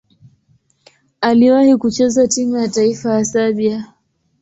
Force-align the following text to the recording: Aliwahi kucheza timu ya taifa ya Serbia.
Aliwahi 1.21 1.75
kucheza 1.77 2.27
timu 2.27 2.57
ya 2.57 2.67
taifa 2.67 3.13
ya 3.13 3.25
Serbia. 3.25 3.87